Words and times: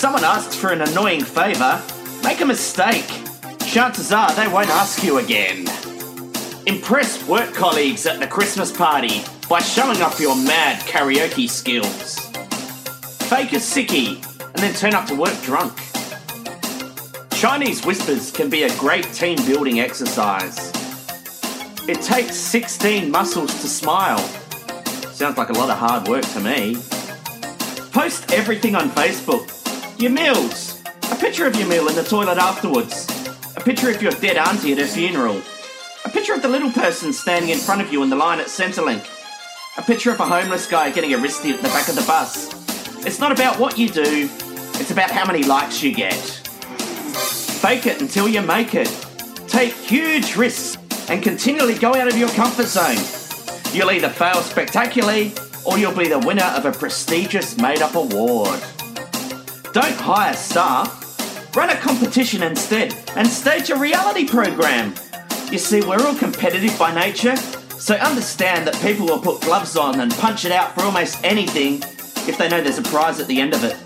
someone 0.00 0.24
asks 0.24 0.56
for 0.56 0.72
an 0.72 0.80
annoying 0.80 1.22
favour, 1.22 1.78
make 2.24 2.40
a 2.40 2.46
mistake. 2.46 3.06
Chances 3.66 4.12
are 4.12 4.34
they 4.34 4.48
won't 4.48 4.70
ask 4.70 5.04
you 5.04 5.18
again. 5.18 5.68
Impress 6.66 7.22
work 7.28 7.52
colleagues 7.52 8.06
at 8.06 8.18
the 8.18 8.26
Christmas 8.26 8.74
party 8.74 9.20
by 9.46 9.60
showing 9.60 10.00
off 10.00 10.18
your 10.18 10.34
mad 10.34 10.80
karaoke 10.86 11.46
skills. 11.50 12.18
Fake 13.28 13.52
a 13.52 13.56
sickie 13.56 14.24
and 14.40 14.56
then 14.56 14.72
turn 14.72 14.94
up 14.94 15.06
to 15.06 15.14
work 15.14 15.38
drunk. 15.42 15.78
Chinese 17.32 17.84
whispers 17.84 18.30
can 18.30 18.48
be 18.48 18.62
a 18.62 18.74
great 18.78 19.04
team 19.12 19.36
building 19.44 19.80
exercise. 19.80 20.72
It 21.86 22.00
takes 22.00 22.36
16 22.36 23.10
muscles 23.10 23.52
to 23.60 23.68
smile. 23.68 24.18
Sounds 25.12 25.36
like 25.36 25.50
a 25.50 25.58
lot 25.58 25.68
of 25.68 25.76
hard 25.76 26.08
work 26.08 26.24
to 26.28 26.40
me. 26.40 26.76
Post 27.92 28.32
everything 28.32 28.74
on 28.74 28.88
Facebook. 28.88 29.59
Your 30.00 30.12
meals. 30.12 30.80
A 31.12 31.16
picture 31.16 31.46
of 31.46 31.54
your 31.56 31.68
meal 31.68 31.86
in 31.86 31.94
the 31.94 32.02
toilet 32.02 32.38
afterwards. 32.38 33.06
A 33.54 33.60
picture 33.60 33.90
of 33.90 34.00
your 34.00 34.12
dead 34.12 34.38
auntie 34.38 34.72
at 34.72 34.78
her 34.78 34.86
funeral. 34.86 35.42
A 36.06 36.08
picture 36.08 36.32
of 36.32 36.40
the 36.40 36.48
little 36.48 36.70
person 36.70 37.12
standing 37.12 37.50
in 37.50 37.58
front 37.58 37.82
of 37.82 37.92
you 37.92 38.02
in 38.02 38.08
the 38.08 38.16
line 38.16 38.40
at 38.40 38.46
Centrelink. 38.46 39.06
A 39.76 39.82
picture 39.82 40.10
of 40.10 40.18
a 40.18 40.24
homeless 40.24 40.66
guy 40.66 40.90
getting 40.90 41.12
arrested 41.12 41.56
at 41.56 41.60
the 41.60 41.68
back 41.68 41.90
of 41.90 41.96
the 41.96 42.04
bus. 42.06 42.48
It's 43.04 43.20
not 43.20 43.30
about 43.30 43.58
what 43.58 43.76
you 43.76 43.90
do, 43.90 44.30
it's 44.80 44.90
about 44.90 45.10
how 45.10 45.26
many 45.26 45.42
likes 45.42 45.82
you 45.82 45.94
get. 45.94 46.14
Fake 46.14 47.84
it 47.84 48.00
until 48.00 48.26
you 48.26 48.40
make 48.40 48.74
it. 48.74 48.88
Take 49.48 49.74
huge 49.74 50.34
risks 50.34 50.78
and 51.10 51.22
continually 51.22 51.74
go 51.74 51.94
out 51.94 52.08
of 52.08 52.16
your 52.16 52.30
comfort 52.30 52.68
zone. 52.68 52.96
You'll 53.74 53.90
either 53.90 54.08
fail 54.08 54.36
spectacularly 54.36 55.34
or 55.66 55.76
you'll 55.76 55.94
be 55.94 56.08
the 56.08 56.20
winner 56.20 56.50
of 56.56 56.64
a 56.64 56.72
prestigious 56.72 57.58
made 57.58 57.82
up 57.82 57.96
award. 57.96 58.62
Don't 59.72 59.94
hire 59.94 60.34
staff, 60.34 61.54
run 61.54 61.70
a 61.70 61.76
competition 61.76 62.42
instead 62.42 62.92
and 63.14 63.24
stage 63.26 63.70
a 63.70 63.76
reality 63.76 64.26
program. 64.26 64.94
You 65.52 65.58
see, 65.58 65.80
we're 65.80 66.04
all 66.04 66.16
competitive 66.16 66.76
by 66.76 66.92
nature, 66.92 67.36
so 67.36 67.94
understand 67.94 68.66
that 68.66 68.74
people 68.82 69.06
will 69.06 69.20
put 69.20 69.42
gloves 69.42 69.76
on 69.76 70.00
and 70.00 70.10
punch 70.14 70.44
it 70.44 70.50
out 70.50 70.74
for 70.74 70.82
almost 70.82 71.22
anything 71.22 71.82
if 72.28 72.36
they 72.36 72.48
know 72.48 72.60
there's 72.60 72.78
a 72.78 72.82
prize 72.82 73.20
at 73.20 73.28
the 73.28 73.40
end 73.40 73.54
of 73.54 73.62
it. 73.62 73.76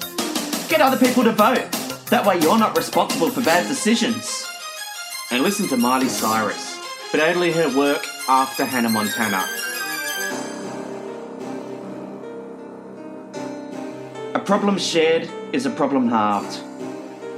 Get 0.70 0.80
other 0.80 0.96
people 0.96 1.22
to 1.22 1.32
vote. 1.32 1.70
That 2.08 2.24
way 2.24 2.40
you're 2.40 2.58
not 2.58 2.76
responsible 2.78 3.28
for 3.28 3.42
bad 3.42 3.68
decisions. 3.68 4.46
And 5.30 5.42
listen 5.42 5.68
to 5.68 5.76
Miley 5.76 6.08
Cyrus, 6.08 6.78
but 7.12 7.20
only 7.20 7.52
her 7.52 7.76
work 7.76 8.06
after 8.26 8.64
Hannah 8.64 8.88
Montana. 8.88 9.46
Problem 14.44 14.76
shared 14.78 15.28
is 15.52 15.64
a 15.64 15.70
problem 15.70 16.08
halved. 16.08 16.60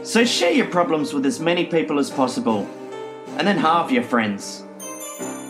So 0.04 0.24
share 0.24 0.50
your 0.50 0.66
problems 0.66 1.12
with 1.12 1.24
as 1.24 1.38
many 1.38 1.64
people 1.66 1.98
as 1.98 2.10
possible, 2.10 2.68
and 3.38 3.46
then 3.46 3.58
halve 3.58 3.92
your 3.92 4.02
friends. 4.02 4.64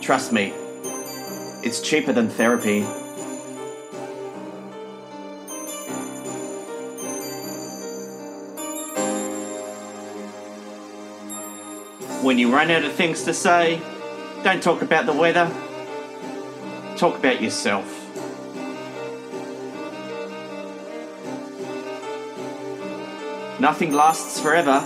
Trust 0.01 0.31
me, 0.31 0.53
it's 1.63 1.81
cheaper 1.81 2.13
than 2.13 2.29
therapy. 2.29 2.83
When 12.23 12.37
you 12.37 12.53
run 12.53 12.69
out 12.69 12.83
of 12.83 12.93
things 12.93 13.23
to 13.23 13.33
say, 13.33 13.81
don't 14.43 14.61
talk 14.61 14.81
about 14.83 15.05
the 15.07 15.13
weather, 15.13 15.51
talk 16.97 17.17
about 17.17 17.41
yourself. 17.41 18.06
Nothing 23.59 23.91
lasts 23.91 24.39
forever. 24.39 24.85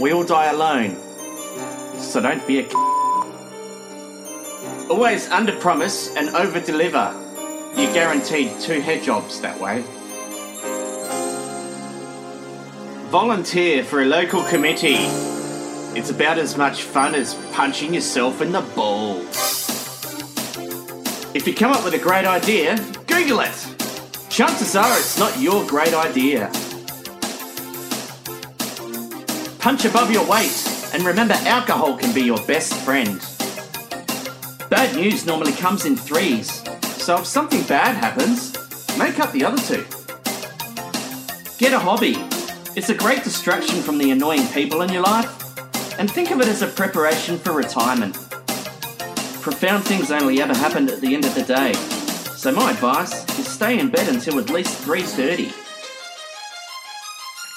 We 0.00 0.12
all 0.12 0.24
die 0.24 0.46
alone. 0.46 0.96
So 1.98 2.20
don't 2.20 2.46
be 2.46 2.60
a 2.60 2.68
Always 4.88 5.28
under 5.30 5.52
promise 5.56 6.14
and 6.14 6.28
over 6.36 6.60
deliver. 6.60 7.12
You're 7.76 7.92
guaranteed 7.92 8.60
two 8.60 8.80
head 8.80 9.02
jobs 9.02 9.40
that 9.40 9.58
way. 9.58 9.82
Volunteer 13.10 13.82
for 13.82 14.02
a 14.02 14.04
local 14.04 14.44
committee. 14.44 15.06
It's 15.98 16.10
about 16.10 16.38
as 16.38 16.56
much 16.56 16.82
fun 16.82 17.14
as 17.14 17.34
punching 17.52 17.94
yourself 17.94 18.40
in 18.40 18.52
the 18.52 18.60
balls. 18.76 19.64
If 21.34 21.48
you 21.48 21.54
come 21.54 21.72
up 21.72 21.84
with 21.84 21.94
a 21.94 21.98
great 21.98 22.26
idea, 22.26 22.76
Google 23.08 23.40
it. 23.40 23.74
Chances 24.28 24.76
are 24.76 24.96
it's 24.96 25.18
not 25.18 25.40
your 25.40 25.66
great 25.66 25.94
idea. 25.94 26.52
Punch 29.64 29.86
above 29.86 30.10
your 30.10 30.26
weight, 30.26 30.68
and 30.92 31.02
remember 31.04 31.32
alcohol 31.46 31.96
can 31.96 32.12
be 32.12 32.20
your 32.20 32.36
best 32.46 32.74
friend. 32.84 33.18
Bad 34.68 34.94
news 34.94 35.24
normally 35.24 35.52
comes 35.52 35.86
in 35.86 35.96
threes, 35.96 36.62
so 36.98 37.16
if 37.16 37.24
something 37.24 37.62
bad 37.62 37.96
happens, 37.96 38.52
make 38.98 39.18
up 39.18 39.32
the 39.32 39.42
other 39.42 39.56
two. 39.56 39.86
Get 41.56 41.72
a 41.72 41.78
hobby. 41.78 42.14
It's 42.76 42.90
a 42.90 42.94
great 42.94 43.24
distraction 43.24 43.80
from 43.80 43.96
the 43.96 44.10
annoying 44.10 44.46
people 44.48 44.82
in 44.82 44.92
your 44.92 45.00
life, 45.00 45.32
and 45.98 46.10
think 46.10 46.30
of 46.30 46.42
it 46.42 46.48
as 46.48 46.60
a 46.60 46.66
preparation 46.66 47.38
for 47.38 47.54
retirement. 47.54 48.16
Profound 49.40 49.82
things 49.84 50.10
only 50.10 50.42
ever 50.42 50.54
happen 50.54 50.90
at 50.90 51.00
the 51.00 51.14
end 51.14 51.24
of 51.24 51.34
the 51.34 51.42
day, 51.42 51.72
so 52.36 52.52
my 52.52 52.70
advice 52.72 53.26
is 53.38 53.48
stay 53.48 53.78
in 53.78 53.88
bed 53.88 54.14
until 54.14 54.38
at 54.38 54.50
least 54.50 54.78
3:30. 54.84 55.54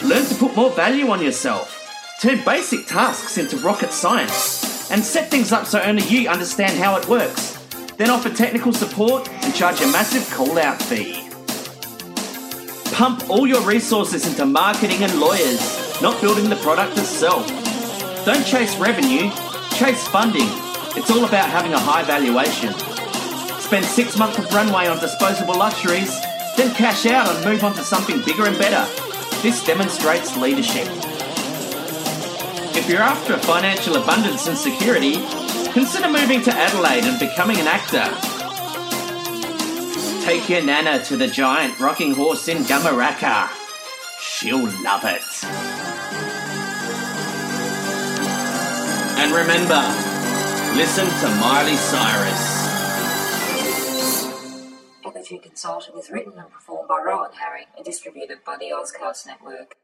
Learn 0.07 0.25
to 0.25 0.35
put 0.35 0.55
more 0.55 0.69
value 0.69 1.09
on 1.09 1.21
yourself. 1.21 1.76
Turn 2.19 2.43
basic 2.43 2.87
tasks 2.87 3.37
into 3.37 3.57
rocket 3.57 3.91
science 3.91 4.89
and 4.89 5.03
set 5.03 5.29
things 5.29 5.51
up 5.51 5.67
so 5.67 5.79
only 5.81 6.01
you 6.01 6.27
understand 6.27 6.75
how 6.75 6.97
it 6.97 7.07
works. 7.07 7.57
Then 7.97 8.09
offer 8.09 8.31
technical 8.31 8.73
support 8.73 9.29
and 9.43 9.53
charge 9.53 9.81
a 9.81 9.87
massive 9.87 10.27
call 10.33 10.57
out 10.57 10.81
fee. 10.81 11.29
Pump 12.91 13.29
all 13.29 13.45
your 13.45 13.61
resources 13.61 14.25
into 14.25 14.47
marketing 14.47 15.03
and 15.03 15.19
lawyers, 15.19 16.01
not 16.01 16.19
building 16.19 16.49
the 16.49 16.55
product 16.55 16.97
itself. 16.97 17.45
Don't 18.25 18.43
chase 18.43 18.75
revenue, 18.77 19.29
chase 19.75 20.07
funding. 20.07 20.49
It's 20.97 21.11
all 21.11 21.23
about 21.23 21.51
having 21.51 21.73
a 21.73 21.79
high 21.79 22.01
valuation. 22.01 22.73
Spend 23.59 23.85
six 23.85 24.17
months 24.17 24.39
of 24.39 24.51
runway 24.51 24.87
on 24.87 24.97
disposable 24.97 25.55
luxuries, 25.55 26.19
then 26.57 26.73
cash 26.73 27.05
out 27.05 27.27
and 27.27 27.45
move 27.45 27.63
on 27.63 27.75
to 27.75 27.83
something 27.83 28.23
bigger 28.25 28.47
and 28.47 28.57
better. 28.57 28.83
This 29.43 29.63
demonstrates 29.63 30.35
leadership. 30.35 30.87
If 32.77 32.87
you're 32.87 33.01
after 33.01 33.35
financial 33.39 33.95
abundance 33.95 34.47
and 34.47 34.55
security, 34.55 35.15
consider 35.73 36.09
moving 36.09 36.43
to 36.43 36.53
Adelaide 36.53 37.05
and 37.05 37.19
becoming 37.19 37.57
an 37.57 37.65
actor. 37.65 38.05
Take 40.23 40.47
your 40.47 40.61
nana 40.61 41.03
to 41.05 41.17
the 41.17 41.25
giant 41.27 41.79
rocking 41.79 42.13
horse 42.13 42.47
in 42.47 42.59
Gumeracha. 42.59 43.49
She'll 44.21 44.69
love 44.83 45.03
it. 45.05 45.25
And 49.17 49.31
remember, 49.31 49.81
listen 50.77 51.07
to 51.07 51.35
Miley 51.41 51.75
Cyrus. 51.77 52.67
Energy 55.03 55.39
Consulting 55.39 55.97
is 55.97 56.11
written 56.11 56.33
and 56.37 56.51
performed 56.51 56.87
by 56.87 57.01
Rohan 57.03 57.33
Harry 57.33 57.65
and 57.75 57.83
distributed 57.83 58.43
by 58.45 58.55
the 58.57 58.67
Auscast 58.67 59.25
Network. 59.25 59.77